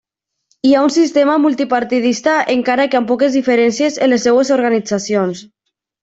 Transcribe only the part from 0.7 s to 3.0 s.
ha un sistema multipartidista encara que